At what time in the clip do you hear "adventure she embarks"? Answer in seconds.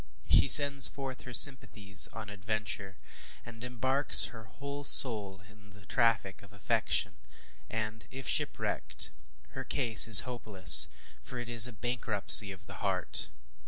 2.31-4.23